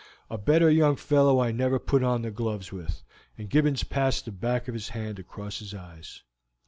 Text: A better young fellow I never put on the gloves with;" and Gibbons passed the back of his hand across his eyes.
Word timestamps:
A 0.31 0.37
better 0.39 0.67
young 0.67 0.95
fellow 0.95 1.39
I 1.39 1.51
never 1.51 1.77
put 1.77 2.01
on 2.01 2.23
the 2.23 2.31
gloves 2.31 2.71
with;" 2.71 3.03
and 3.37 3.51
Gibbons 3.51 3.83
passed 3.83 4.25
the 4.25 4.31
back 4.31 4.67
of 4.67 4.73
his 4.73 4.89
hand 4.89 5.19
across 5.19 5.59
his 5.59 5.75
eyes. 5.75 6.23